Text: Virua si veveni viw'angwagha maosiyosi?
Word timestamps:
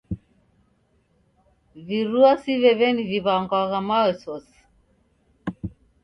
Virua 1.87 2.31
si 2.41 2.53
veveni 2.63 3.03
viw'angwagha 3.09 3.79
maosiyosi? 3.87 4.57